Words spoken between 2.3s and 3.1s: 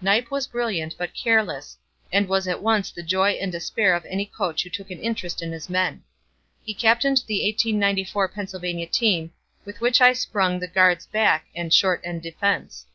at once the